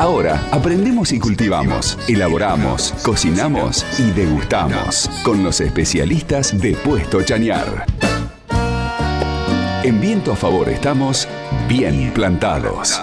Ahora 0.00 0.48
aprendemos 0.50 1.12
y 1.12 1.20
cultivamos, 1.20 1.98
elaboramos, 2.08 2.94
cocinamos 3.04 3.84
y 4.00 4.10
degustamos 4.12 5.10
con 5.22 5.44
los 5.44 5.60
especialistas 5.60 6.58
de 6.58 6.72
Puesto 6.72 7.22
Chañar. 7.22 7.84
En 9.84 10.00
viento 10.00 10.32
a 10.32 10.36
favor 10.36 10.70
estamos 10.70 11.28
bien 11.68 12.14
plantados. 12.14 13.02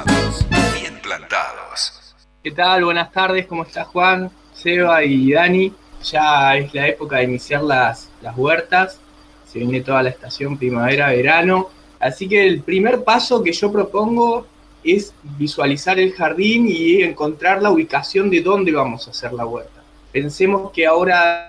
Bien 0.74 1.00
plantados. 1.04 2.16
¿Qué 2.44 2.50
tal? 2.50 2.86
Buenas 2.86 3.12
tardes, 3.12 3.46
¿cómo 3.46 3.62
está 3.62 3.84
Juan, 3.84 4.32
Seba 4.56 5.04
y 5.04 5.34
Dani? 5.34 5.72
Ya 6.04 6.58
es 6.58 6.74
la 6.74 6.88
época 6.88 7.18
de 7.18 7.26
iniciar 7.26 7.62
las, 7.62 8.10
las 8.24 8.36
huertas, 8.36 9.00
se 9.48 9.60
viene 9.60 9.82
toda 9.82 10.02
la 10.02 10.10
estación 10.10 10.58
primavera-verano, 10.58 11.70
así 12.00 12.28
que 12.28 12.48
el 12.48 12.64
primer 12.64 13.04
paso 13.04 13.44
que 13.44 13.52
yo 13.54 13.72
propongo 13.72 14.48
es 14.84 15.14
visualizar 15.38 16.00
el 16.00 16.14
jardín 16.14 16.68
y 16.68 17.02
encontrar 17.02 17.62
la 17.62 17.72
ubicación 17.72 18.30
de 18.30 18.42
dónde 18.42 18.72
vamos 18.72 19.08
a 19.08 19.12
hacer 19.12 19.34
la 19.34 19.46
huerta. 19.46 19.78
Pensemos 20.12 20.72
que 20.72 20.86
ahora 20.86 21.48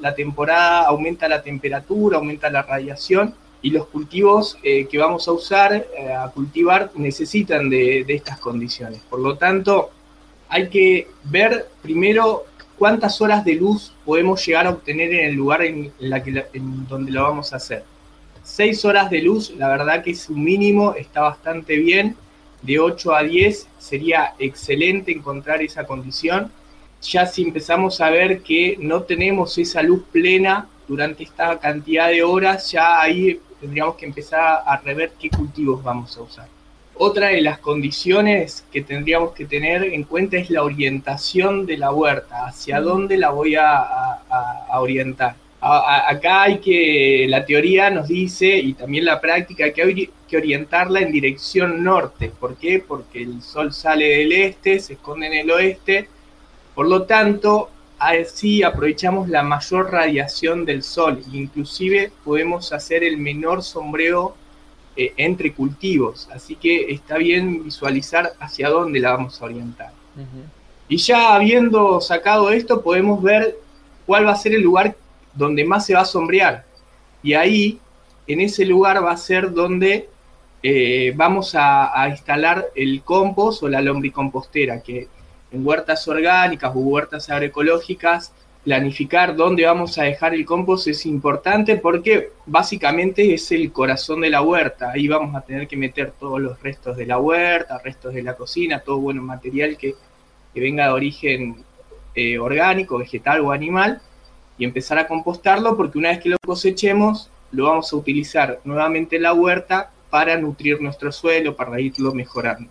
la, 0.00 0.14
temporada 0.14 0.86
aumenta 0.86 1.28
la 1.28 1.42
temperatura, 1.42 2.18
aumenta 2.18 2.50
la 2.50 2.62
radiación 2.62 3.34
y 3.62 3.70
los 3.70 3.86
cultivos 3.86 4.58
eh, 4.62 4.86
que 4.86 4.98
vamos 4.98 5.28
a 5.28 5.32
usar, 5.32 5.74
eh, 5.74 6.12
a 6.12 6.28
cultivar, 6.28 6.90
necesitan 6.96 7.68
de, 7.70 8.04
estas 8.08 8.38
condiciones. 8.38 9.00
Por 9.08 9.20
lo 9.20 9.36
tanto, 9.36 9.90
hay 10.48 10.68
que 10.68 11.08
ver 11.24 11.68
primero 11.82 12.44
cuántas 12.78 13.20
horas 13.20 13.44
de 13.44 13.54
luz 13.54 13.94
podemos 14.04 14.44
llegar 14.44 14.66
a 14.66 14.70
obtener 14.70 15.12
en 15.14 15.26
el 15.26 15.34
lugar 15.34 15.62
en, 15.62 15.92
la 15.98 16.22
que 16.22 16.46
en 16.52 16.88
donde 16.88 17.12
lo 17.12 17.22
vamos 17.22 17.52
a 17.52 17.56
hacer. 17.56 17.84
Seis 18.42 18.84
horas 18.84 19.08
de 19.08 19.22
luz, 19.22 19.54
la 19.56 19.68
verdad 19.68 20.02
que 20.02 20.10
es 20.10 20.28
un 20.28 20.42
mínimo, 20.42 20.94
está 20.94 21.22
bastante 21.22 21.76
bien 21.76 22.16
de 22.64 22.78
8 22.78 23.14
a 23.14 23.22
10 23.22 23.68
sería 23.78 24.34
excelente 24.38 25.12
encontrar 25.12 25.62
esa 25.62 25.84
condición. 25.86 26.50
Ya 27.02 27.26
si 27.26 27.42
empezamos 27.42 28.00
a 28.00 28.10
ver 28.10 28.40
que 28.42 28.76
no 28.80 29.02
tenemos 29.02 29.58
esa 29.58 29.82
luz 29.82 30.02
plena 30.10 30.66
durante 30.88 31.24
esta 31.24 31.58
cantidad 31.58 32.08
de 32.08 32.22
horas, 32.22 32.70
ya 32.72 33.00
ahí 33.00 33.40
tendríamos 33.60 33.96
que 33.96 34.06
empezar 34.06 34.62
a 34.66 34.76
rever 34.78 35.12
qué 35.20 35.28
cultivos 35.28 35.82
vamos 35.82 36.16
a 36.16 36.22
usar. 36.22 36.48
Otra 36.96 37.28
de 37.28 37.40
las 37.40 37.58
condiciones 37.58 38.64
que 38.72 38.80
tendríamos 38.82 39.32
que 39.32 39.44
tener 39.44 39.82
en 39.84 40.04
cuenta 40.04 40.36
es 40.36 40.48
la 40.48 40.62
orientación 40.62 41.66
de 41.66 41.76
la 41.76 41.92
huerta, 41.92 42.46
hacia 42.46 42.80
dónde 42.80 43.18
la 43.18 43.30
voy 43.30 43.56
a, 43.56 43.80
a 43.80 44.80
orientar 44.80 45.34
acá 45.64 46.42
hay 46.42 46.58
que, 46.58 47.26
la 47.28 47.44
teoría 47.44 47.90
nos 47.90 48.08
dice, 48.08 48.56
y 48.56 48.74
también 48.74 49.06
la 49.06 49.20
práctica, 49.20 49.72
que 49.72 49.82
hay 49.82 50.10
que 50.28 50.36
orientarla 50.36 51.00
en 51.00 51.10
dirección 51.10 51.82
norte. 51.82 52.30
¿Por 52.38 52.56
qué? 52.56 52.84
Porque 52.86 53.22
el 53.22 53.40
sol 53.40 53.72
sale 53.72 54.18
del 54.18 54.32
este, 54.32 54.78
se 54.78 54.94
esconde 54.94 55.26
en 55.26 55.34
el 55.34 55.50
oeste, 55.50 56.08
por 56.74 56.88
lo 56.88 57.04
tanto, 57.04 57.70
así 57.98 58.62
aprovechamos 58.62 59.28
la 59.28 59.42
mayor 59.42 59.90
radiación 59.90 60.64
del 60.64 60.82
sol, 60.82 61.22
inclusive 61.32 62.12
podemos 62.24 62.72
hacer 62.72 63.04
el 63.04 63.16
menor 63.16 63.62
sombreo 63.62 64.36
eh, 64.96 65.12
entre 65.16 65.52
cultivos, 65.52 66.28
así 66.32 66.56
que 66.56 66.92
está 66.92 67.16
bien 67.16 67.64
visualizar 67.64 68.32
hacia 68.38 68.68
dónde 68.68 69.00
la 69.00 69.12
vamos 69.12 69.40
a 69.40 69.46
orientar. 69.46 69.92
Y 70.88 70.98
ya 70.98 71.34
habiendo 71.34 72.00
sacado 72.00 72.50
esto, 72.50 72.82
podemos 72.82 73.22
ver 73.22 73.56
cuál 74.04 74.26
va 74.26 74.32
a 74.32 74.36
ser 74.36 74.54
el 74.54 74.62
lugar 74.62 74.96
donde 75.34 75.64
más 75.64 75.86
se 75.86 75.94
va 75.94 76.00
a 76.00 76.04
sombrear. 76.04 76.64
Y 77.22 77.34
ahí, 77.34 77.80
en 78.26 78.40
ese 78.40 78.64
lugar 78.64 79.04
va 79.04 79.12
a 79.12 79.16
ser 79.16 79.52
donde 79.52 80.08
eh, 80.62 81.12
vamos 81.14 81.54
a, 81.54 82.08
instalar 82.08 82.66
el 82.74 83.02
compost 83.02 83.62
o 83.62 83.68
la 83.68 83.82
lombricompostera, 83.82 84.82
que 84.82 85.08
en 85.50 85.66
huertas 85.66 86.08
orgánicas 86.08 86.72
o 86.74 86.78
huertas 86.78 87.28
agroecológicas, 87.30 88.32
planificar 88.64 89.36
dónde 89.36 89.66
vamos 89.66 89.98
a 89.98 90.04
dejar 90.04 90.32
el 90.32 90.46
compost 90.46 90.88
es 90.88 91.04
importante 91.04 91.76
porque 91.76 92.30
básicamente 92.46 93.34
es 93.34 93.52
el 93.52 93.70
corazón 93.72 94.22
de 94.22 94.30
la 94.30 94.40
huerta. 94.40 94.90
Ahí 94.92 95.06
vamos 95.06 95.34
a 95.36 95.42
tener 95.42 95.68
que 95.68 95.76
meter 95.76 96.12
todos 96.12 96.40
los 96.40 96.60
restos 96.62 96.96
de 96.96 97.04
la 97.04 97.18
huerta, 97.18 97.78
restos 97.84 98.14
de 98.14 98.22
la 98.22 98.34
cocina, 98.34 98.80
todo 98.80 98.98
bueno 98.98 99.22
material 99.22 99.76
que, 99.76 99.94
venga 100.54 100.86
de 100.86 100.92
origen 100.92 101.64
eh, 102.14 102.38
orgánico, 102.38 102.96
vegetal 102.96 103.40
o 103.40 103.52
animal 103.52 104.00
y 104.58 104.64
empezar 104.64 104.98
a 104.98 105.06
compostarlo 105.06 105.76
porque 105.76 105.98
una 105.98 106.10
vez 106.10 106.20
que 106.20 106.28
lo 106.28 106.38
cosechemos 106.44 107.30
lo 107.50 107.64
vamos 107.64 107.92
a 107.92 107.96
utilizar 107.96 108.60
nuevamente 108.64 109.16
en 109.16 109.22
la 109.22 109.32
huerta 109.32 109.90
para 110.10 110.36
nutrir 110.36 110.80
nuestro 110.80 111.10
suelo, 111.12 111.56
para 111.56 111.80
irlo 111.80 112.12
mejorando. 112.12 112.70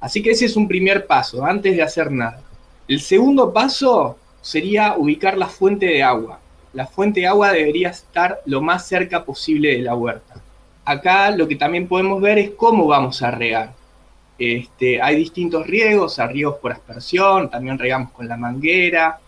Así 0.00 0.22
que 0.22 0.30
ese 0.30 0.44
es 0.44 0.56
un 0.56 0.68
primer 0.68 1.06
paso, 1.06 1.44
antes 1.44 1.74
de 1.76 1.82
hacer 1.82 2.10
nada. 2.10 2.42
El 2.86 3.00
segundo 3.00 3.52
paso 3.52 4.18
sería 4.42 4.94
ubicar 4.96 5.38
la 5.38 5.48
fuente 5.48 5.86
de 5.86 6.02
agua. 6.02 6.40
La 6.72 6.86
fuente 6.86 7.20
de 7.20 7.26
agua 7.26 7.52
debería 7.52 7.88
estar 7.88 8.40
lo 8.44 8.60
más 8.60 8.86
cerca 8.86 9.24
posible 9.24 9.70
de 9.70 9.82
la 9.82 9.94
huerta. 9.94 10.34
Acá 10.84 11.30
lo 11.30 11.48
que 11.48 11.56
también 11.56 11.88
podemos 11.88 12.20
ver 12.20 12.38
es 12.38 12.50
cómo 12.50 12.86
vamos 12.86 13.22
a 13.22 13.30
regar. 13.30 13.72
Este, 14.38 15.00
hay 15.00 15.16
distintos 15.16 15.66
riegos, 15.66 16.18
hay 16.18 16.28
riegos 16.28 16.56
por 16.56 16.72
aspersión, 16.72 17.48
también 17.48 17.78
regamos 17.78 18.10
con 18.10 18.28
la 18.28 18.36
manguera, 18.36 19.18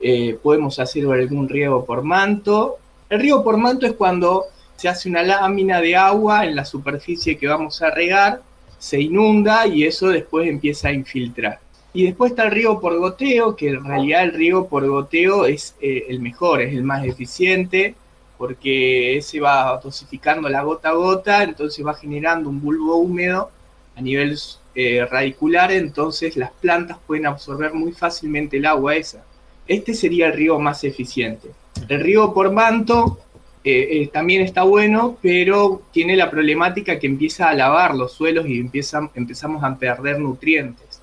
eh, 0.00 0.38
podemos 0.42 0.78
hacer 0.78 1.04
algún 1.06 1.48
riego 1.48 1.84
por 1.84 2.02
manto. 2.02 2.76
El 3.08 3.20
riego 3.20 3.44
por 3.44 3.56
manto 3.56 3.86
es 3.86 3.92
cuando 3.92 4.46
se 4.76 4.88
hace 4.88 5.08
una 5.08 5.22
lámina 5.22 5.80
de 5.80 5.94
agua 5.96 6.46
en 6.46 6.56
la 6.56 6.64
superficie 6.64 7.36
que 7.36 7.46
vamos 7.46 7.82
a 7.82 7.90
regar, 7.90 8.40
se 8.78 8.98
inunda 9.00 9.66
y 9.66 9.84
eso 9.84 10.08
después 10.08 10.48
empieza 10.48 10.88
a 10.88 10.92
infiltrar. 10.92 11.60
Y 11.92 12.04
después 12.04 12.30
está 12.30 12.44
el 12.44 12.52
riego 12.52 12.80
por 12.80 12.96
goteo, 12.98 13.56
que 13.56 13.68
en 13.70 13.84
realidad 13.84 14.22
el 14.22 14.32
riego 14.32 14.68
por 14.68 14.86
goteo 14.88 15.44
es 15.44 15.74
eh, 15.80 16.06
el 16.08 16.20
mejor, 16.20 16.62
es 16.62 16.72
el 16.72 16.84
más 16.84 17.04
eficiente, 17.04 17.94
porque 18.38 19.18
ese 19.18 19.38
va 19.40 19.78
dosificando 19.82 20.48
la 20.48 20.62
gota 20.62 20.90
a 20.90 20.92
gota, 20.92 21.42
entonces 21.42 21.84
va 21.84 21.92
generando 21.92 22.48
un 22.48 22.62
bulbo 22.62 22.96
húmedo 22.96 23.50
a 23.96 24.00
nivel 24.00 24.38
eh, 24.74 25.04
radicular, 25.04 25.72
entonces 25.72 26.36
las 26.36 26.52
plantas 26.52 26.96
pueden 27.06 27.26
absorber 27.26 27.74
muy 27.74 27.92
fácilmente 27.92 28.56
el 28.56 28.64
agua 28.64 28.96
esa. 28.96 29.24
Este 29.70 29.94
sería 29.94 30.26
el 30.26 30.32
riego 30.32 30.58
más 30.58 30.82
eficiente. 30.82 31.48
El 31.88 32.00
riego 32.00 32.34
por 32.34 32.50
manto 32.50 33.20
eh, 33.62 34.02
eh, 34.02 34.10
también 34.12 34.42
está 34.42 34.64
bueno, 34.64 35.16
pero 35.22 35.82
tiene 35.92 36.16
la 36.16 36.28
problemática 36.28 36.98
que 36.98 37.06
empieza 37.06 37.48
a 37.48 37.54
lavar 37.54 37.94
los 37.94 38.10
suelos 38.10 38.48
y 38.48 38.58
empezamos 38.58 39.62
a 39.62 39.76
perder 39.76 40.18
nutrientes. 40.18 41.00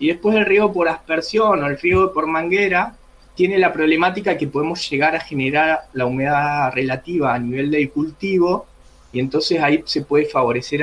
Y 0.00 0.08
después 0.08 0.34
el 0.34 0.46
riego 0.46 0.72
por 0.72 0.88
aspersión 0.88 1.62
o 1.62 1.66
el 1.68 1.78
riego 1.78 2.12
por 2.12 2.26
manguera 2.26 2.96
tiene 3.36 3.56
la 3.56 3.72
problemática 3.72 4.36
que 4.36 4.48
podemos 4.48 4.90
llegar 4.90 5.14
a 5.14 5.20
generar 5.20 5.82
la 5.92 6.06
humedad 6.06 6.72
relativa 6.72 7.32
a 7.32 7.38
nivel 7.38 7.70
del 7.70 7.88
cultivo 7.88 8.66
y 9.12 9.20
entonces 9.20 9.60
ahí 9.60 9.80
se 9.86 10.02
puede 10.02 10.24
favorecer 10.24 10.80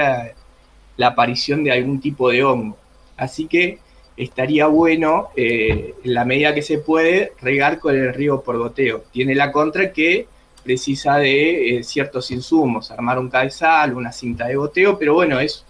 la 0.96 1.08
aparición 1.08 1.66
de 1.66 1.74
algún 1.74 2.00
tipo 2.00 2.30
de 2.30 2.46
hongo. 2.46 2.78
Así 3.18 3.46
que 3.46 3.80
estaría 4.20 4.68
bueno, 4.68 5.30
eh, 5.36 5.96
en 6.04 6.14
la 6.14 6.26
medida 6.26 6.54
que 6.54 6.62
se 6.62 6.80
puede, 6.80 7.32
regar 7.42 7.80
con 7.80 7.96
el 7.96 8.14
río 8.14 8.42
por 8.42 8.58
goteo. 8.58 9.04
Tiene 9.14 9.34
la 9.34 9.50
contra 9.52 9.94
que 9.94 10.28
precisa 10.62 11.16
de 11.16 11.78
eh, 11.78 11.84
ciertos 11.84 12.30
insumos, 12.30 12.92
armar 12.92 13.18
un 13.18 13.30
cabezal, 13.30 13.94
una 13.94 14.12
cinta 14.12 14.48
de 14.48 14.56
goteo, 14.56 15.00
pero 15.00 15.14
bueno, 15.14 15.40
es 15.40 15.66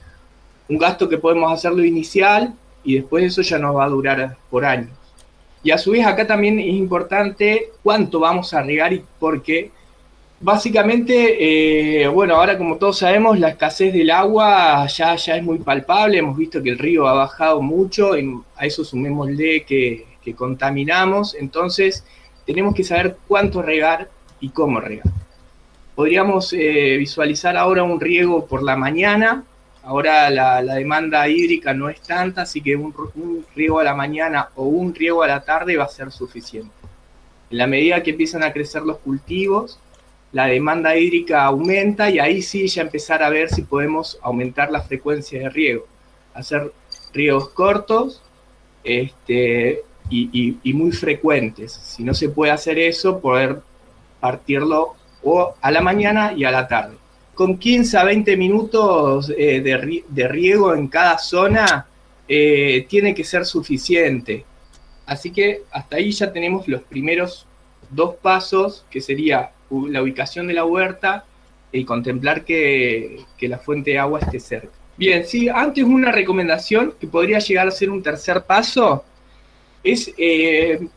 un 0.68 0.80
gasto 0.80 1.08
que 1.08 1.20
podemos 1.20 1.54
hacerlo 1.54 1.86
inicial 1.86 2.54
y 2.84 2.96
después 2.96 3.24
eso 3.24 3.44
ya 3.44 3.60
nos 3.60 3.76
va 3.76 3.86
a 3.86 3.90
durar 3.90 4.36
por 4.50 4.66
años. 4.66 4.90
Y 5.62 5.70
a 5.70 5.78
su 5.78 5.92
vez 5.92 6.08
acá 6.08 6.26
también 6.26 6.58
es 6.58 6.74
importante 6.74 7.72
cuánto 7.84 8.20
vamos 8.20 8.52
a 8.56 8.64
regar 8.64 8.94
y 8.94 9.04
por 9.20 9.44
qué 9.44 9.72
Básicamente, 10.42 12.04
eh, 12.04 12.08
bueno, 12.08 12.36
ahora 12.36 12.58
como 12.58 12.78
todos 12.78 13.00
sabemos, 13.00 13.38
la 13.38 13.50
escasez 13.50 13.92
del 13.92 14.10
agua 14.10 14.88
ya, 14.88 15.16
ya 15.16 15.36
es 15.36 15.44
muy 15.44 15.58
palpable. 15.58 16.18
Hemos 16.18 16.38
visto 16.38 16.64
que 16.64 16.70
el 16.70 16.80
río 16.80 17.08
ha 17.08 17.14
bajado 17.14 17.62
mucho, 17.62 18.12
a 18.56 18.66
eso 18.66 18.86
sumémosle 18.86 19.64
que, 19.66 20.06
que 20.24 20.34
contaminamos. 20.36 21.36
Entonces, 21.36 22.06
tenemos 22.46 22.74
que 22.74 22.86
saber 22.86 23.18
cuánto 23.28 23.62
regar 23.62 24.10
y 24.40 24.50
cómo 24.50 24.80
regar. 24.80 25.06
Podríamos 25.94 26.54
eh, 26.54 26.96
visualizar 26.98 27.58
ahora 27.58 27.84
un 27.84 28.00
riego 28.00 28.46
por 28.46 28.64
la 28.64 28.78
mañana. 28.78 29.44
Ahora 29.84 30.30
la, 30.30 30.62
demanda 30.62 31.28
hídrica 31.28 31.74
no 31.74 31.90
es 31.90 32.00
tanta, 32.02 32.44
así 32.44 32.62
que 32.62 32.78
un 32.78 33.46
riego 33.56 33.80
a 33.80 33.84
la 33.84 33.94
mañana 33.94 34.50
o 34.56 34.64
un 34.64 34.96
riego 34.96 35.24
a 35.24 35.28
la 35.28 35.42
tarde 35.42 35.76
va 35.76 35.84
a 35.84 35.90
ser 35.90 36.12
suficiente. 36.12 36.72
En 37.50 37.58
la 37.58 37.68
medida 37.68 38.02
que 38.04 38.12
empiezan 38.12 38.44
a 38.44 38.54
crecer 38.54 38.84
los 38.84 39.00
cultivos, 39.00 39.80
la 40.32 40.46
demanda 40.46 40.96
hídrica 40.96 41.44
aumenta 41.44 42.10
y 42.10 42.20
ahí 42.20 42.42
sí 42.42 42.68
ya 42.68 42.84
empezar 42.84 43.24
a 43.24 43.30
ver 43.30 43.50
si 43.50 43.64
podemos 43.64 44.20
aumentar 44.22 44.72
la 44.72 44.82
frecuencia 44.82 45.40
de 45.40 45.50
riego, 45.50 45.88
hacer 46.34 46.72
riegos 47.14 47.50
cortos 47.50 48.22
este, 48.84 49.84
y, 50.10 50.74
muy 50.74 50.92
frecuentes. 50.92 51.72
Si 51.72 52.04
no 52.04 52.14
se 52.14 52.30
puede 52.30 52.52
hacer 52.52 52.78
eso, 52.78 53.20
poder 53.20 53.60
partirlo 54.20 54.96
o 55.24 55.56
a 55.60 55.72
la 55.72 55.82
mañana 55.82 56.34
y 56.34 56.44
a 56.44 56.52
la 56.52 56.68
tarde. 56.68 56.96
Con 57.34 57.58
15 57.58 57.98
a 57.98 58.04
20 58.04 58.38
minutos 58.38 59.34
eh, 59.36 59.62
de, 59.62 60.28
riego 60.28 60.76
en 60.76 60.88
cada 60.88 61.18
zona 61.18 61.88
eh, 62.28 62.86
tiene 62.88 63.16
que 63.16 63.24
ser 63.24 63.46
suficiente. 63.46 64.46
Así 65.06 65.32
que 65.32 65.64
hasta 65.72 65.96
ahí 65.96 66.12
ya 66.12 66.32
tenemos 66.32 66.68
los 66.68 66.84
primeros 66.84 67.48
dos 67.90 68.16
pasos, 68.16 68.86
que 68.92 69.02
sería 69.02 69.52
la 69.72 70.02
ubicación 70.02 70.48
de 70.48 70.54
la 70.54 70.66
huerta 70.66 71.26
y 71.72 71.86
contemplar 71.86 72.44
que, 72.44 73.26
la 73.42 73.60
fuente 73.60 73.92
de 73.92 74.00
agua 74.00 74.20
esté 74.20 74.40
cerca. 74.40 74.74
Bien, 74.98 75.26
sí, 75.26 75.48
antes 75.48 75.84
una 75.84 76.12
recomendación 76.12 76.94
que 77.00 77.08
podría 77.08 77.40
llegar 77.40 77.68
a 77.68 77.72
ser 77.72 77.90
un 77.90 78.04
tercer 78.04 78.44
paso 78.44 79.06
es 79.84 80.12
eh, 80.18 80.88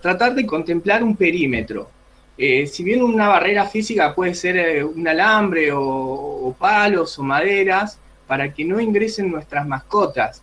tratar 0.00 0.34
de 0.34 0.46
contemplar 0.46 1.04
un 1.04 1.16
perímetro. 1.16 1.90
Eh, 2.38 2.66
si 2.66 2.82
bien 2.82 3.02
una 3.02 3.28
barrera 3.28 3.66
física 3.66 4.14
puede 4.14 4.34
ser 4.34 4.56
eh, 4.56 4.82
un 4.82 5.06
alambre 5.06 5.70
o, 5.74 6.56
palos 6.58 7.18
o 7.18 7.22
maderas, 7.22 7.98
para 8.26 8.52
que 8.52 8.64
no 8.64 8.80
ingresen 8.80 9.30
nuestras 9.30 9.66
mascotas. 9.66 10.42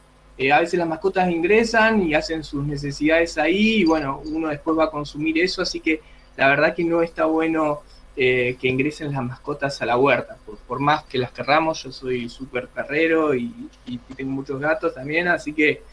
a 0.52 0.60
veces 0.60 0.78
las 0.78 0.88
mascotas 0.88 1.32
ingresan 1.32 2.04
y 2.04 2.14
hacen 2.14 2.44
sus 2.44 2.64
necesidades 2.66 3.38
ahí 3.38 3.78
y 3.78 3.86
bueno, 3.86 4.22
uno 4.26 4.50
después 4.50 4.78
va 4.78 4.86
a 4.86 4.92
consumir 4.92 5.40
eso, 5.40 5.62
así 5.62 5.80
que 5.80 6.02
la 6.38 6.48
verdad 6.48 6.76
que 6.76 6.84
no 6.84 7.02
está 7.02 7.26
bueno 7.26 7.82
que 8.16 8.58
ingresen 8.64 9.14
las 9.14 9.24
mascotas 9.24 9.80
a 9.82 9.86
la 9.86 9.96
huerta. 9.96 10.38
Por, 10.68 10.80
más 10.80 11.04
que 11.04 11.20
las 11.20 11.32
querramos, 11.32 11.84
yo 11.84 11.92
soy 11.92 12.30
súper 12.30 12.68
perrero 12.68 13.36
y, 13.36 13.70
tengo 14.16 14.32
muchos 14.32 14.60
gatos 14.60 14.96
también, 14.96 15.28
así 15.28 15.54
que, 15.54 15.84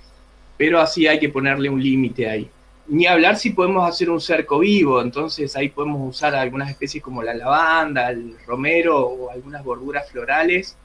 pero 0.57 0.81
así 0.81 1.07
hay 1.07 1.19
que 1.19 1.29
ponerle 1.29 1.69
un 1.69 1.83
límite 1.83 2.29
ahí. 2.29 2.51
Ni 2.87 3.07
hablar 3.07 3.37
si 3.37 3.51
podemos 3.51 3.87
hacer 3.89 4.09
un 4.09 4.21
cerco 4.21 4.59
vivo, 4.61 5.03
entonces 5.03 5.55
ahí 5.57 5.69
podemos 5.69 6.17
usar 6.17 6.35
algunas 6.35 6.71
especies 6.71 7.03
como 7.03 7.23
la 7.23 7.35
lavanda, 7.35 8.11
el 8.11 8.37
romero 8.47 8.99
o 9.01 9.31
algunas 9.31 9.63
borduras 9.63 10.11
florales 10.11 10.77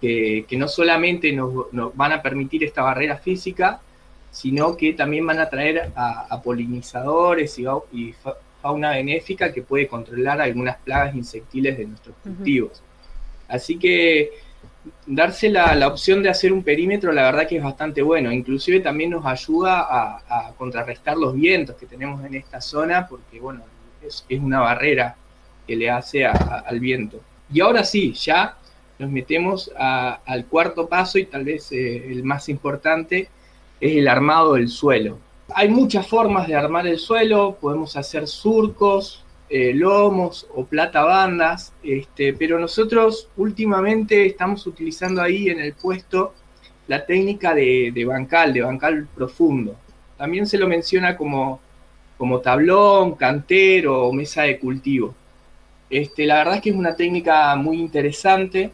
que, 0.00 0.46
no 0.52 0.68
solamente 0.68 1.32
nos, 1.32 1.68
van 1.94 2.12
a 2.12 2.22
permitir 2.22 2.64
esta 2.64 2.82
barrera 2.82 3.16
física, 3.16 3.80
sino 4.30 4.76
que 4.76 4.92
también 4.92 5.26
van 5.26 5.38
a 5.38 5.48
traer 5.48 5.92
a, 5.96 6.40
polinizadores 6.42 7.58
y, 7.58 8.14
fauna 8.66 8.90
benéfica 8.90 9.52
que 9.52 9.62
puede 9.62 9.86
controlar 9.86 10.40
algunas 10.40 10.76
plagas 10.78 11.14
insectiles 11.14 11.78
de 11.78 11.86
nuestros 11.86 12.16
cultivos. 12.20 12.82
Así 13.46 13.78
que 13.78 14.32
darse 15.06 15.48
la, 15.48 15.86
opción 15.86 16.20
de 16.20 16.30
hacer 16.30 16.52
un 16.52 16.64
perímetro, 16.64 17.12
la 17.12 17.22
verdad 17.22 17.46
que 17.46 17.58
es 17.58 17.62
bastante 17.62 18.02
bueno. 18.02 18.32
Inclusive 18.32 18.80
también 18.80 19.10
nos 19.10 19.24
ayuda 19.24 19.86
a, 19.88 20.52
contrarrestar 20.58 21.16
los 21.16 21.34
vientos 21.34 21.76
que 21.76 21.86
tenemos 21.86 22.24
en 22.24 22.34
esta 22.34 22.60
zona, 22.60 23.06
porque 23.06 23.38
bueno, 23.38 23.62
es, 24.02 24.24
una 24.30 24.58
barrera 24.58 25.14
que 25.64 25.76
le 25.76 25.88
hace 25.88 26.26
al 26.26 26.80
viento. 26.80 27.20
Y 27.52 27.60
ahora 27.60 27.84
sí, 27.84 28.14
ya 28.14 28.56
nos 28.98 29.10
metemos 29.10 29.70
al 29.76 30.46
cuarto 30.46 30.88
paso 30.88 31.20
y 31.20 31.26
tal 31.26 31.44
vez 31.44 31.70
eh, 31.70 32.10
el 32.10 32.24
más 32.24 32.48
importante 32.48 33.28
es 33.80 33.96
el 33.96 34.08
armado 34.08 34.54
del 34.54 34.68
suelo. 34.68 35.20
Hay 35.54 35.68
muchas 35.68 36.06
formas 36.06 36.48
de 36.48 36.54
armar 36.56 36.86
el 36.86 36.98
suelo, 36.98 37.56
podemos 37.60 37.96
hacer 37.96 38.26
surcos, 38.26 39.24
eh, 39.48 39.72
lomos 39.72 40.46
o 40.54 40.64
plata 40.64 41.04
bandas, 41.04 41.72
este, 41.84 42.32
pero 42.32 42.58
nosotros 42.58 43.28
últimamente 43.36 44.26
estamos 44.26 44.66
utilizando 44.66 45.22
ahí 45.22 45.48
en 45.48 45.60
el 45.60 45.72
puesto 45.74 46.34
la 46.88 47.06
técnica 47.06 47.54
de, 47.54 48.04
bancal, 48.06 48.52
de 48.52 48.62
bancal 48.62 49.06
profundo. 49.14 49.76
También 50.16 50.48
se 50.48 50.58
lo 50.58 50.66
menciona 50.66 51.16
como, 51.16 51.60
como 52.18 52.40
tablón, 52.40 53.14
cantero 53.14 54.08
o 54.08 54.12
mesa 54.12 54.42
de 54.42 54.58
cultivo. 54.58 55.14
Este, 55.88 56.26
la 56.26 56.38
verdad 56.38 56.56
es 56.56 56.62
que 56.62 56.70
es 56.70 56.76
una 56.76 56.96
técnica 56.96 57.54
muy 57.54 57.78
interesante 57.78 58.72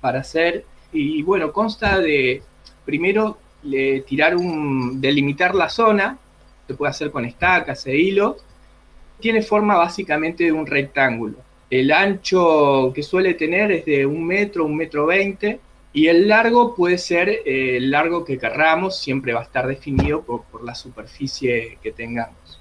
para 0.00 0.20
hacer 0.20 0.64
y 0.92 1.22
bueno, 1.22 1.52
consta 1.52 2.00
de 2.00 2.42
primero 2.84 3.38
tirar 4.06 4.36
un, 4.36 5.00
delimitar 5.00 5.54
la 5.54 5.68
zona, 5.68 6.18
se 6.66 6.74
puede 6.74 6.90
hacer 6.90 7.10
con 7.10 7.24
estacas 7.24 7.86
e 7.86 7.96
hilos, 7.96 8.36
tiene 9.20 9.42
forma 9.42 9.76
básicamente 9.76 10.44
de 10.44 10.52
un 10.52 10.66
rectángulo. 10.66 11.38
El 11.70 11.90
ancho 11.90 12.92
que 12.94 13.02
suele 13.02 13.34
tener 13.34 13.72
es 13.72 13.84
de 13.84 14.06
un 14.06 14.24
metro, 14.24 14.64
un 14.64 14.76
metro 14.76 15.06
veinte, 15.06 15.60
y 15.92 16.08
el 16.08 16.28
largo 16.28 16.74
puede 16.74 16.98
ser 16.98 17.28
eh, 17.28 17.78
el 17.78 17.90
largo 17.90 18.24
que 18.24 18.38
querramos, 18.38 18.98
siempre 18.98 19.32
va 19.32 19.40
a 19.40 19.44
estar 19.44 19.66
definido 19.66 20.22
por, 20.22 20.62
la 20.62 20.74
superficie 20.74 21.78
que 21.82 21.92
tengamos. 21.92 22.60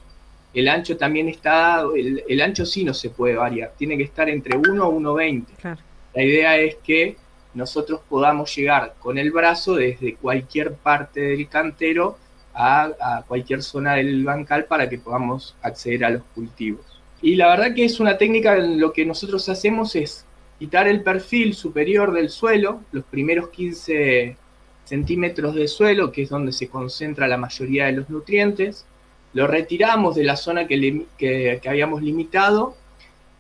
El 0.54 0.70
ancho 0.70 0.96
también 0.96 1.28
está, 1.28 1.84
el, 1.96 2.24
el, 2.30 2.42
ancho 2.42 2.66
sí 2.66 2.86
no 2.86 2.94
se 2.94 3.10
puede 3.10 3.36
variar, 3.36 3.74
tiene 3.78 3.98
que 3.98 4.04
estar 4.04 4.30
entre 4.30 4.58
1 4.58 4.84
a 4.84 4.88
1,20. 4.88 5.78
La 6.14 6.24
idea 6.24 6.58
es 6.58 6.76
que 6.76 7.18
nosotros 7.56 8.02
podamos 8.08 8.54
llegar 8.56 8.96
con 9.00 9.18
el 9.18 9.32
brazo 9.32 9.76
desde 9.76 10.16
cualquier 10.16 10.74
parte 10.74 11.22
del 11.22 11.48
cantero 11.48 12.18
a, 12.54 13.24
cualquier 13.28 13.64
zona 13.64 13.96
del 13.96 14.24
bancal 14.24 14.66
para 14.66 14.88
que 14.90 14.98
podamos 14.98 15.56
acceder 15.62 16.06
a 16.06 16.10
los 16.10 16.24
cultivos. 16.36 16.86
Y 17.22 17.36
la 17.36 17.48
verdad 17.48 17.74
que 17.74 17.86
es 17.86 18.00
una 18.00 18.18
técnica, 18.18 18.56
lo 18.58 18.94
que 18.94 19.06
nosotros 19.06 19.48
hacemos 19.50 19.96
es 19.96 20.26
quitar 20.60 20.88
el 20.88 21.02
perfil 21.02 21.54
superior 21.56 22.14
del 22.14 22.30
suelo, 22.30 22.82
los 22.92 23.04
primeros 23.06 23.50
15 23.50 24.38
centímetros 24.84 25.56
de 25.56 25.68
suelo, 25.68 26.12
que 26.12 26.24
es 26.24 26.30
donde 26.30 26.52
se 26.52 26.68
concentra 26.68 27.28
la 27.28 27.38
mayoría 27.38 27.88
de 27.88 27.94
los 27.94 28.10
nutrientes, 28.10 28.86
lo 29.34 29.48
retiramos 29.48 30.16
de 30.16 30.24
la 30.24 30.36
zona 30.36 30.68
que, 30.68 31.06
que, 31.18 31.60
que 31.62 31.70
habíamos 31.70 32.02
limitado 32.02 32.76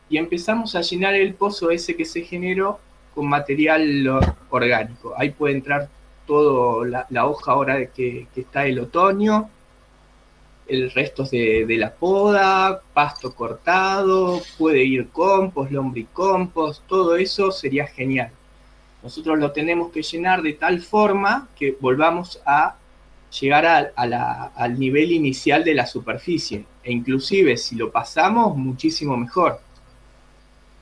y 0.09 0.17
empezamos 0.17 0.75
a 0.75 0.81
llenar 0.81 1.15
el 1.15 1.33
pozo 1.33 1.69
ese 1.71 1.95
que 1.95 2.05
se 2.05 2.21
generó 2.21 2.79
con 3.15 3.27
material 3.27 4.21
orgánico. 4.49 5.13
Ahí 5.17 5.31
puede 5.31 5.55
entrar 5.55 5.89
toda 6.27 7.05
la, 7.09 7.25
hoja 7.25 7.51
ahora 7.53 7.75
de 7.75 7.89
que, 7.89 8.27
está 8.35 8.65
el 8.65 8.79
otoño, 8.79 9.49
el 10.67 10.91
resto 10.91 11.23
de, 11.23 11.65
la 11.77 11.93
poda, 11.93 12.81
pasto 12.93 13.33
cortado, 13.33 14.41
puede 14.57 14.83
ir 14.83 15.09
compost, 15.09 15.71
lombricompost, 15.71 16.83
todo 16.87 17.15
eso 17.15 17.51
sería 17.51 17.87
genial. 17.87 18.31
Nosotros 19.01 19.37
lo 19.37 19.51
tenemos 19.51 19.91
que 19.91 20.01
llenar 20.01 20.41
de 20.41 20.53
tal 20.53 20.81
forma 20.81 21.47
que 21.55 21.77
volvamos 21.79 22.41
a 22.45 22.75
llegar 23.39 23.93
al 23.95 24.79
nivel 24.79 25.11
inicial 25.11 25.63
de 25.63 25.75
la 25.75 25.85
superficie. 25.85 26.65
E 26.83 26.91
inclusive 26.91 27.57
si 27.57 27.75
lo 27.75 27.91
pasamos, 27.91 28.57
muchísimo 28.57 29.15
mejor. 29.15 29.59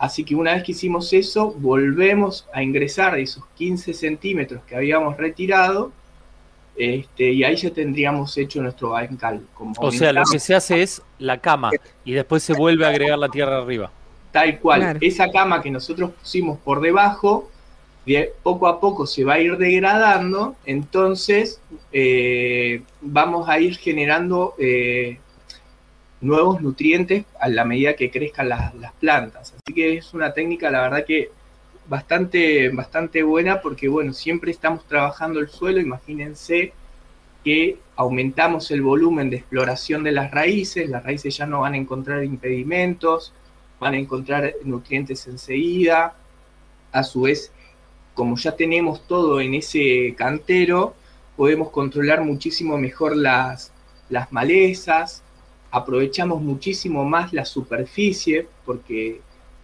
Así 0.03 0.25
que 0.25 0.35
una 0.35 0.53
vez 0.53 0.63
que 0.63 0.73
hicimos 0.73 1.13
eso, 1.13 1.53
volvemos 1.53 2.45
a 2.53 2.61
ingresar 2.61 3.17
esos 3.17 3.45
15 3.55 3.93
centímetros 3.93 4.61
que 4.65 4.75
habíamos 4.75 5.15
retirado 5.15 5.93
este, 6.75 7.31
y 7.31 7.45
ahí 7.45 7.55
ya 7.55 7.71
tendríamos 7.71 8.37
hecho 8.37 8.61
nuestro 8.61 8.89
bancal. 8.89 9.45
o 9.77 9.91
sea, 9.93 10.11
lo 10.11 10.23
que 10.29 10.39
se 10.39 10.55
hace 10.55 10.81
es 10.81 11.01
la 11.19 11.37
cama 11.37 11.71
y 12.03 12.11
después 12.11 12.43
se 12.43 12.51
vuelve 12.51 12.85
a 12.85 12.89
agregar 12.89 13.17
la 13.17 13.29
tierra 13.29 13.59
arriba. 13.59 13.91
Tal 14.33 14.59
cual, 14.59 14.97
esa 14.99 15.31
cama 15.31 15.61
que 15.61 15.71
nosotros 15.71 16.11
pusimos 16.19 16.59
por 16.59 16.81
debajo, 16.81 17.49
de, 18.05 18.33
poco 18.43 18.67
a 18.67 18.81
poco 18.81 19.07
se 19.07 19.23
va 19.23 19.35
a 19.35 19.39
ir 19.39 19.55
degradando, 19.55 20.57
entonces 20.65 21.61
eh, 21.93 22.81
vamos 22.99 23.47
a 23.47 23.57
ir 23.57 23.77
generando 23.77 24.53
eh, 24.57 25.19
nuevos 26.23 26.61
nutrientes 26.61 27.25
a 27.39 27.49
la 27.49 27.65
medida 27.65 27.95
que 27.95 28.09
crezcan 28.09 28.49
las, 28.49 28.73
plantas. 28.99 29.53
Así 29.53 29.73
que 29.73 29.97
es 29.97 30.13
una 30.13 30.33
técnica, 30.33 30.71
la 30.71 30.81
verdad 30.81 31.05
que 31.05 31.29
bastante, 31.87 32.69
bastante 32.69 33.23
buena 33.23 33.61
porque, 33.61 33.87
bueno, 33.87 34.13
siempre 34.13 34.51
estamos 34.51 34.85
trabajando 34.87 35.39
el 35.39 35.49
suelo, 35.49 35.79
imagínense 35.79 36.73
que 37.43 37.77
aumentamos 37.95 38.71
el 38.71 38.81
volumen 38.81 39.29
de 39.29 39.37
exploración 39.37 40.03
de 40.03 40.13
las 40.13 40.31
raíces, 40.31 40.89
las 40.89 41.03
raíces 41.03 41.35
ya 41.35 41.45
no 41.45 41.61
van 41.61 41.73
a 41.73 41.77
encontrar 41.77 42.23
impedimentos, 42.23 43.33
van 43.79 43.95
a 43.95 43.97
encontrar 43.97 44.53
nutrientes 44.63 45.27
enseguida, 45.27 46.15
a 46.93 47.03
su 47.03 47.23
vez, 47.23 47.51
como 48.13 48.37
ya 48.37 48.55
tenemos 48.55 49.05
todo 49.07 49.41
en 49.41 49.55
ese 49.55 50.15
cantero, 50.17 50.95
podemos 51.35 51.69
controlar 51.69 52.21
muchísimo 52.21 52.77
mejor 52.77 53.17
las, 53.17 53.73
las 54.09 54.31
malezas, 54.31 55.23
aprovechamos 55.73 56.39
muchísimo 56.39 57.03
más 57.03 57.33
la 57.33 57.45
superficie 57.45 58.47
porque 58.63 59.21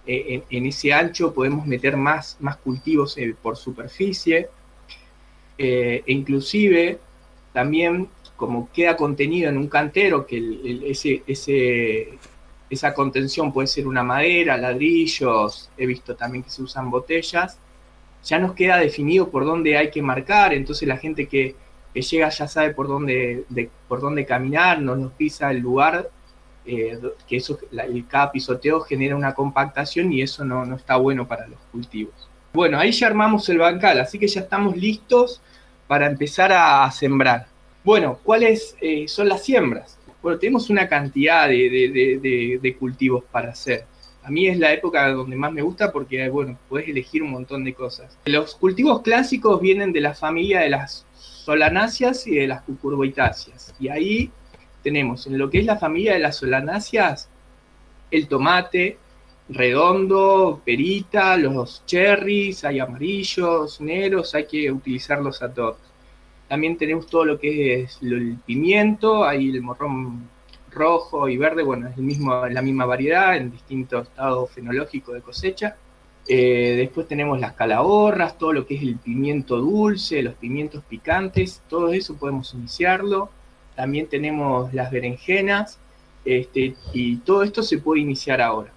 eh, 0.08 0.42
en, 0.50 0.66
ese 0.66 0.92
ancho 0.92 1.32
podemos 1.36 1.68
meter 1.68 1.98
más, 1.98 2.36
más 2.40 2.58
cultivos 2.58 3.16
eh, 3.20 3.36
por 3.40 3.56
superficie. 3.56 4.50
Eh, 5.56 6.04
e 6.08 6.12
inclusive 6.12 6.98
también 7.54 8.10
como 8.36 8.72
queda 8.72 8.98
contenido 8.98 9.50
en 9.52 9.58
un 9.58 9.68
cantero, 9.68 10.26
que 10.26 10.40
ese, 10.88 11.22
esa 12.70 12.94
contención 12.96 13.54
puede 13.54 13.68
ser 13.68 13.86
una 13.86 14.02
madera, 14.02 14.58
ladrillos, 14.58 15.70
he 15.78 15.86
visto 15.86 16.16
también 16.16 16.44
que 16.44 16.50
se 16.50 16.64
usan 16.64 16.90
botellas, 16.90 17.60
ya 18.24 18.40
nos 18.40 18.54
queda 18.54 18.78
definido 18.78 19.30
por 19.30 19.46
dónde 19.46 19.78
hay 19.78 19.92
que 19.92 20.02
marcar, 20.02 20.54
entonces 20.54 20.88
la 20.88 20.98
gente 20.98 21.28
que, 21.28 21.56
que 21.94 22.02
llega 22.02 22.30
ya 22.30 22.48
sabe 22.48 22.74
por 22.74 22.88
dónde, 22.88 23.46
por 23.88 24.02
dónde 24.02 24.26
caminar, 24.26 24.82
no 24.82 24.96
nos 24.96 25.12
pisa 25.14 25.52
el 25.52 25.60
lugar, 25.60 26.10
eh, 26.66 27.00
que 27.28 27.38
eso, 27.38 27.58
el, 27.72 28.06
cada 28.08 28.32
pisoteo 28.32 28.82
genera 28.82 29.16
una 29.16 29.34
compactación 29.34 30.12
y 30.14 30.22
eso 30.22 30.46
no, 30.46 30.76
está 30.76 30.98
bueno 30.98 31.28
para 31.28 31.48
los 31.48 31.60
cultivos. 31.72 32.30
Bueno, 32.54 32.78
ahí 32.80 32.92
ya 32.92 33.08
armamos 33.08 33.48
el 33.50 33.58
bancal, 33.58 34.00
así 34.00 34.20
que 34.20 34.28
ya 34.28 34.42
estamos 34.42 34.76
listos 34.76 35.42
para 35.88 36.08
empezar 36.08 36.52
a 36.52 36.90
sembrar. 36.92 37.48
Bueno, 37.84 38.20
¿cuáles 38.24 38.76
eh, 38.82 39.08
son 39.08 39.30
las 39.30 39.44
siembras? 39.44 39.98
Bueno, 40.22 40.38
tenemos 40.38 40.70
una 40.70 40.88
cantidad 40.88 41.48
de, 41.48 42.76
cultivos 42.78 43.24
para 43.32 43.52
hacer. 43.52 43.86
A 44.22 44.30
mí 44.30 44.48
es 44.48 44.60
la 44.60 44.74
época 44.74 45.10
donde 45.10 45.36
más 45.36 45.52
me 45.52 45.62
gusta 45.62 45.92
porque, 45.92 46.28
bueno, 46.30 46.60
puedes 46.68 46.90
elegir 46.90 47.24
un 47.24 47.32
montón 47.32 47.64
de 47.64 47.74
cosas. 47.74 48.18
Los 48.26 48.54
cultivos 48.56 49.02
clásicos 49.02 49.62
vienen 49.62 49.94
de 49.94 50.02
la 50.02 50.14
familia 50.14 50.60
de 50.60 50.70
las 50.70 51.06
solanáceas 51.50 52.28
y 52.28 52.36
de 52.36 52.48
las 52.48 52.62
cucurbitáceas. 52.62 53.74
Y 53.80 53.88
ahí 53.88 54.32
tenemos 54.84 55.26
en 55.26 55.40
lo 55.40 55.50
que 55.50 55.58
es 55.58 55.66
la 55.66 55.78
familia 55.78 56.14
de 56.14 56.20
las 56.20 56.38
solanáceas 56.38 57.28
el 58.12 58.28
tomate 58.28 59.00
redondo, 59.50 60.62
perita, 60.64 61.36
los 61.38 61.84
cherries, 61.88 62.64
hay 62.66 62.80
amarillos, 62.80 63.82
negros, 63.82 64.36
hay 64.36 64.46
que 64.46 64.72
utilizarlos 64.72 65.42
a 65.42 65.52
todos. 65.52 65.78
También 66.48 66.78
tenemos 66.78 67.08
todo 67.08 67.26
lo 67.26 67.40
que 67.40 67.82
es 67.82 67.98
el 68.04 68.38
pimiento, 68.46 69.24
hay 69.24 69.50
el 69.50 69.64
morrón 69.64 70.30
rojo 70.70 71.28
y 71.28 71.38
verde, 71.38 71.64
bueno, 71.64 71.88
es 71.88 71.98
el 71.98 72.04
mismo, 72.04 72.46
la 72.46 72.62
misma 72.62 72.86
variedad 72.86 73.36
en 73.36 73.50
distintos 73.50 74.08
estados 74.08 74.52
fenológicos 74.52 75.16
de 75.16 75.22
cosecha. 75.22 75.78
Eh, 76.32 76.76
después 76.78 77.08
tenemos 77.08 77.40
las 77.40 77.54
calahorras, 77.54 78.38
todo 78.38 78.54
lo 78.54 78.68
que 78.68 78.76
es 78.76 78.84
el 78.84 78.98
pimiento 78.98 79.58
dulce, 79.58 80.22
los 80.22 80.36
pimientos 80.36 80.84
picantes, 80.88 81.64
todo 81.68 81.92
eso 81.92 82.18
podemos 82.18 82.54
iniciarlo. 82.54 83.32
También 83.76 84.06
tenemos 84.06 84.72
las 84.72 84.92
berenjenas 84.92 85.80
este, 86.24 86.76
y 86.94 87.16
todo 87.18 87.42
esto 87.42 87.64
se 87.64 87.80
puede 87.80 88.02
iniciar 88.02 88.42
ahora. 88.42 88.72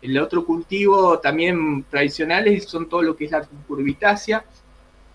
El 0.00 0.18
otro 0.18 0.46
cultivo 0.46 1.18
también 1.18 1.84
tradicional 1.90 2.58
son 2.62 2.88
todo 2.88 3.02
lo 3.02 3.14
que 3.14 3.26
es 3.26 3.32
la 3.32 3.46
curvitácea, 3.68 4.42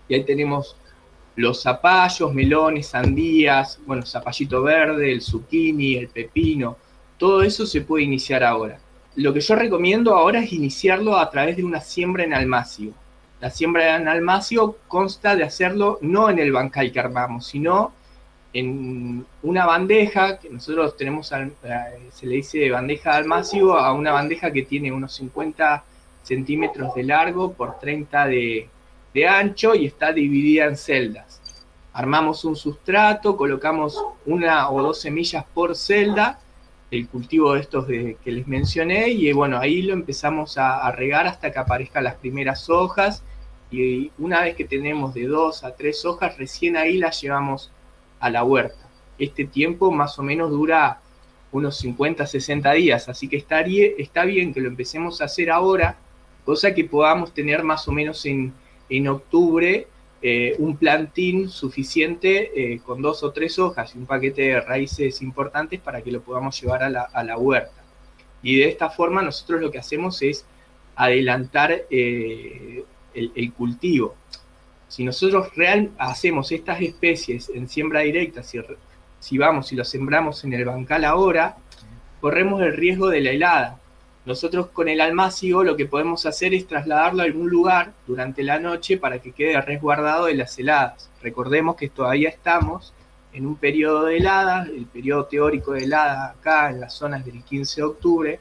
y 0.08 0.14
ahí 0.14 0.22
tenemos 0.24 0.76
los 1.34 1.60
zapallos, 1.62 2.32
melones, 2.32 2.86
sandías, 2.86 3.80
bueno, 3.84 4.06
zapallito 4.06 4.62
verde, 4.62 5.10
el 5.10 5.22
zucchini, 5.22 5.96
el 5.96 6.08
pepino, 6.08 6.76
todo 7.18 7.42
eso 7.42 7.66
se 7.66 7.80
puede 7.80 8.04
iniciar 8.04 8.44
ahora. 8.44 8.78
Lo 9.16 9.32
que 9.34 9.40
yo 9.40 9.56
recomiendo 9.56 10.14
ahora 10.14 10.40
es 10.40 10.52
iniciarlo 10.52 11.16
a 11.16 11.30
través 11.30 11.56
de 11.56 11.64
una 11.64 11.80
siembra 11.80 12.24
en 12.24 12.32
almacio. 12.32 12.92
La 13.40 13.50
siembra 13.50 13.96
en 13.96 14.06
almacio 14.06 14.76
consta 14.86 15.34
de 15.34 15.44
hacerlo 15.44 15.98
no 16.02 16.30
en 16.30 16.38
el 16.38 16.52
bancal 16.52 16.92
que 16.92 17.00
armamos, 17.00 17.46
sino 17.46 17.92
en 18.52 19.24
una 19.42 19.66
bandeja, 19.66 20.38
que 20.38 20.50
nosotros 20.50 20.96
tenemos, 20.96 21.30
eh, 21.32 21.52
se 22.12 22.26
le 22.26 22.36
dice 22.36 22.70
bandeja 22.70 23.12
de 23.12 23.16
almacio, 23.18 23.76
a 23.76 23.92
una 23.92 24.12
bandeja 24.12 24.52
que 24.52 24.62
tiene 24.62 24.92
unos 24.92 25.14
50 25.14 25.84
centímetros 26.22 26.94
de 26.94 27.04
largo 27.04 27.52
por 27.52 27.78
30 27.78 28.26
de, 28.26 28.68
de 29.14 29.28
ancho 29.28 29.74
y 29.74 29.86
está 29.86 30.12
dividida 30.12 30.66
en 30.66 30.76
celdas. 30.76 31.40
Armamos 31.92 32.44
un 32.44 32.56
sustrato, 32.56 33.36
colocamos 33.36 34.00
una 34.26 34.70
o 34.70 34.82
dos 34.82 35.00
semillas 35.00 35.44
por 35.54 35.76
celda, 35.76 36.38
el 36.90 37.08
cultivo 37.08 37.54
de 37.54 37.60
estos 37.60 37.86
que 37.86 38.16
les 38.24 38.46
mencioné, 38.46 39.10
y 39.10 39.32
bueno, 39.32 39.58
ahí 39.58 39.82
lo 39.82 39.92
empezamos 39.92 40.58
a, 40.58 40.90
regar 40.92 41.26
hasta 41.26 41.52
que 41.52 41.58
aparezcan 41.58 42.04
las 42.04 42.16
primeras 42.16 42.68
hojas, 42.68 43.22
y 43.70 44.10
una 44.18 44.42
vez 44.42 44.56
que 44.56 44.64
tenemos 44.64 45.14
de 45.14 45.26
dos 45.26 45.62
a 45.62 45.74
tres 45.76 46.04
hojas, 46.04 46.36
recién 46.36 46.76
ahí 46.76 46.98
las 46.98 47.20
llevamos 47.20 47.70
a 48.18 48.30
la 48.30 48.42
huerta. 48.42 48.88
Este 49.18 49.44
tiempo 49.44 49.92
más 49.92 50.18
o 50.18 50.22
menos 50.22 50.50
dura 50.50 51.00
unos 51.52 51.76
50, 51.78 52.26
60 52.26 52.72
días, 52.72 53.08
así 53.08 53.28
que 53.28 53.36
estaría, 53.36 53.88
está 53.98 54.24
bien 54.24 54.52
que 54.52 54.60
lo 54.60 54.68
empecemos 54.68 55.20
a 55.20 55.26
hacer 55.26 55.50
ahora, 55.50 55.96
cosa 56.44 56.74
que 56.74 56.84
podamos 56.84 57.32
tener 57.32 57.62
más 57.62 57.86
o 57.86 57.92
menos 57.92 58.24
en 58.26 58.52
en 58.90 59.08
octubre 59.08 59.86
eh, 60.22 60.54
un 60.58 60.76
plantín 60.76 61.48
suficiente 61.48 62.52
eh, 62.54 62.80
con 62.80 63.00
dos 63.00 63.22
o 63.22 63.32
tres 63.32 63.58
hojas 63.58 63.94
y 63.94 63.98
un 63.98 64.04
paquete 64.04 64.42
de 64.42 64.60
raíces 64.60 65.22
importantes 65.22 65.80
para 65.80 66.02
que 66.02 66.12
lo 66.12 66.20
podamos 66.20 66.60
llevar 66.60 66.82
a 66.82 66.90
la, 66.90 67.38
huerta. 67.38 67.82
Y 68.42 68.56
de 68.56 68.68
esta 68.68 68.90
forma 68.90 69.22
nosotros 69.22 69.62
lo 69.62 69.70
que 69.70 69.78
hacemos 69.78 70.20
es 70.20 70.44
adelantar 70.94 71.86
eh, 71.88 72.84
el, 73.14 73.52
cultivo. 73.54 74.14
Si 74.88 75.04
nosotros 75.04 75.56
real 75.56 75.90
hacemos 75.96 76.52
estas 76.52 76.82
especies 76.82 77.48
en 77.48 77.66
siembra 77.66 78.00
directa, 78.00 78.42
si, 78.42 78.60
si 79.20 79.38
vamos 79.38 79.72
y 79.72 79.76
lo 79.76 79.86
sembramos 79.86 80.44
en 80.44 80.52
el 80.52 80.66
bancal 80.66 81.06
ahora, 81.06 81.56
corremos 82.20 82.60
el 82.60 82.76
riesgo 82.76 83.08
de 83.08 83.22
la 83.22 83.30
helada. 83.30 83.79
Nosotros 84.26 84.68
con 84.68 84.88
el 84.88 85.00
almácigo 85.00 85.64
lo 85.64 85.76
que 85.76 85.86
podemos 85.86 86.26
hacer 86.26 86.52
es 86.52 86.66
trasladarlo 86.66 87.22
a 87.22 87.24
algún 87.24 87.48
lugar 87.48 87.92
durante 88.06 88.42
la 88.42 88.58
noche 88.58 88.98
para 88.98 89.18
que 89.18 89.32
quede 89.32 89.60
resguardado 89.60 90.26
de 90.26 90.34
las 90.34 90.58
heladas. 90.58 91.10
Recordemos 91.22 91.76
que 91.76 91.88
todavía 91.88 92.28
estamos 92.28 92.92
en 93.32 93.46
un 93.46 93.56
periodo 93.56 94.04
de 94.04 94.18
heladas, 94.18 94.68
el 94.68 94.86
periodo 94.86 95.24
teórico 95.24 95.72
de 95.72 95.84
helada 95.84 96.30
acá 96.30 96.70
en 96.70 96.80
las 96.80 96.92
zonas 96.92 97.24
del 97.24 97.42
15 97.42 97.80
de 97.80 97.86
octubre. 97.86 98.40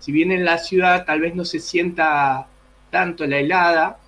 Si 0.00 0.10
bien 0.10 0.32
en 0.32 0.44
la 0.44 0.58
ciudad 0.58 1.04
tal 1.04 1.20
vez 1.20 1.34
no 1.34 1.44
se 1.44 1.60
sienta 1.60 2.48
tanto 2.90 3.26
la 3.26 3.38
helada, 3.38 3.98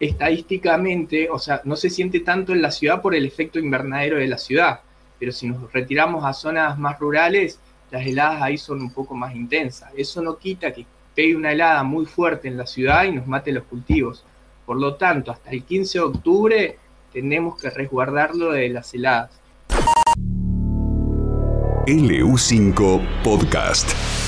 estadísticamente, 0.00 1.28
o 1.30 1.38
sea, 1.38 1.60
no 1.64 1.76
se 1.76 1.90
siente 1.90 2.20
tanto 2.20 2.52
en 2.52 2.62
la 2.62 2.70
ciudad 2.70 3.00
por 3.02 3.14
el 3.14 3.26
efecto 3.26 3.58
invernadero 3.58 4.16
de 4.16 4.26
la 4.26 4.38
ciudad, 4.38 4.80
pero 5.18 5.30
si 5.30 5.48
nos 5.48 5.72
retiramos 5.72 6.24
a 6.24 6.32
zonas 6.32 6.78
más 6.78 6.98
rurales, 6.98 7.60
las 7.90 8.06
heladas 8.06 8.42
ahí 8.42 8.58
son 8.58 8.80
un 8.80 8.90
poco 8.90 9.14
más 9.14 9.34
intensas. 9.34 9.90
Eso 9.96 10.22
no 10.22 10.38
quita 10.38 10.72
que 10.72 10.86
pegue 11.14 11.36
una 11.36 11.52
helada 11.52 11.82
muy 11.82 12.06
fuerte 12.06 12.48
en 12.48 12.56
la 12.56 12.66
ciudad 12.66 13.04
y 13.04 13.12
nos 13.12 13.26
mate 13.26 13.52
los 13.52 13.64
cultivos. 13.64 14.24
Por 14.64 14.78
lo 14.78 14.94
tanto, 14.94 15.32
hasta 15.32 15.50
el 15.50 15.64
15 15.64 15.98
de 15.98 16.04
octubre 16.04 16.78
tenemos 17.12 17.60
que 17.60 17.70
resguardarlo 17.70 18.52
de 18.52 18.68
las 18.68 18.94
heladas. 18.94 19.40
LU5 21.86 23.22
Podcast. 23.24 24.19